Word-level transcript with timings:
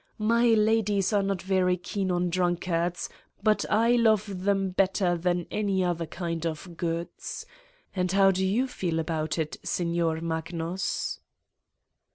My 0.17 0.47
ladies 0.47 1.13
are 1.13 1.21
not 1.21 1.43
very 1.43 1.77
keen 1.77 2.09
on 2.09 2.31
drunkards, 2.31 3.07
but 3.43 3.65
I 3.69 3.91
love 3.97 4.45
them 4.45 4.71
better 4.71 5.15
than 5.15 5.45
any 5.51 5.83
other 5.83 6.05
110 6.05 6.09
Satan's 6.09 6.15
Diary 6.15 6.15
kind 6.17 6.45
of 6.47 6.77
goods. 7.15 7.45
And 7.95 8.11
how 8.11 8.31
do 8.31 8.43
you 8.43 8.65
feel 8.67 8.97
about 8.97 9.37
it, 9.37 9.57
Signer 9.61 10.19
Magnus?" 10.19 11.19